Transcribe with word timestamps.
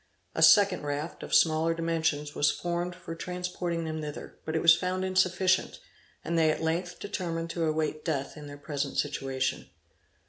A 0.33 0.41
second 0.41 0.81
raft, 0.83 1.21
of 1.21 1.31
smaller 1.31 1.75
dimensions, 1.75 2.33
was 2.33 2.49
formed 2.49 2.95
for 2.95 3.13
transporting 3.13 3.85
them 3.85 4.01
thither: 4.01 4.39
but 4.45 4.55
it 4.55 4.61
was 4.63 4.75
found 4.75 5.05
insufficient, 5.05 5.79
and 6.25 6.39
they 6.39 6.49
at 6.49 6.63
length 6.63 6.99
determined 6.99 7.51
to 7.51 7.65
await 7.65 8.03
death 8.03 8.35
in 8.35 8.47
their 8.47 8.57
present 8.57 8.97
situation. 8.97 9.69